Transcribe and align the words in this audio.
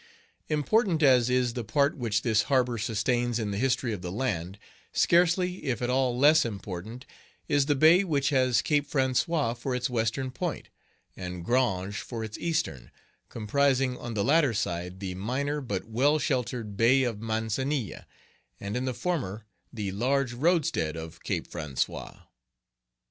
Important 0.49 1.03
as 1.03 1.29
is 1.29 1.53
the 1.53 1.63
part 1.63 1.95
which 1.95 2.23
this 2.23 2.41
harbor 2.49 2.79
sustains 2.79 3.37
in 3.37 3.51
the 3.51 3.57
history 3.59 3.93
of 3.93 4.01
the 4.01 4.11
land, 4.11 4.57
scarcely, 4.91 5.65
if 5.65 5.79
at 5.79 5.91
all, 5.91 6.17
less 6.17 6.43
important 6.43 7.05
is 7.47 7.67
the 7.67 7.75
bay 7.75 8.03
which 8.03 8.29
has 8.29 8.63
Cape 8.63 8.89
François 8.89 9.55
for 9.55 9.75
its 9.75 9.91
western 9.91 10.31
point, 10.31 10.69
and 11.15 11.45
Grange 11.45 11.97
for 11.97 12.23
its 12.23 12.35
eastern, 12.39 12.89
comprising 13.29 13.95
on 13.95 14.15
the 14.15 14.23
latter 14.25 14.55
side 14.55 15.01
the 15.01 15.13
minor 15.13 15.61
but 15.61 15.85
well 15.85 16.17
sheltered 16.17 16.75
Bay 16.75 17.03
of 17.03 17.21
Mancenille, 17.21 18.03
and 18.59 18.75
in 18.75 18.85
the 18.85 18.95
former 18.95 19.45
the 19.71 19.91
large 19.91 20.33
roadstead 20.33 20.97
of 20.97 21.21
Cape 21.21 21.47
François. 21.47 22.23